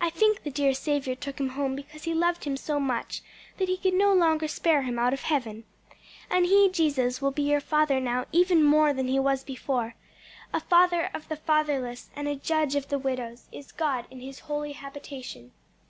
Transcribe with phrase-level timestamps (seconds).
[0.00, 3.20] I think the dear Saviour took him home because He loved him so much
[3.58, 5.64] that He could no longer spare him out of heaven.
[6.30, 9.94] And He, Jesus, will be your Father now even more than He was before:
[10.54, 14.38] 'A father of the fatherless and a judge of the widows is God in his
[14.38, 15.52] holy habitation.'"